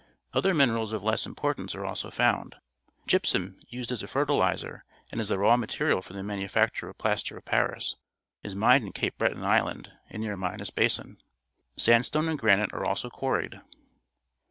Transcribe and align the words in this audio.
Other 0.33 0.55
minerals 0.55 0.93
of 0.93 1.03
less 1.03 1.27
importance 1.27 1.75
are 1.75 1.85
also 1.85 2.09
found. 2.09 2.55
Gypsum, 3.05 3.59
used 3.69 3.91
as 3.91 4.01
a 4.01 4.07
fertilizer 4.07 4.83
and 5.11 5.21
as 5.21 5.29
the 5.29 5.37
raw 5.37 5.55
material 5.57 6.01
for 6.01 6.13
the 6.13 6.23
manufacture 6.23 6.89
of 6.89 6.97
plaster 6.97 7.37
of 7.37 7.45
PariSj, 7.45 7.93
is 8.41 8.55
mined 8.55 8.83
in 8.83 8.93
Cape 8.93 9.15
Breton 9.19 9.43
Island 9.43 9.91
an^ 10.11 10.21
near 10.21 10.35
Minas 10.35 10.71
Basin. 10.71 11.21
Sandstone 11.77 12.25
andjjraniie 12.35 12.73
are 12.73 12.83
also 12.83 13.11
quarried. 13.11 13.61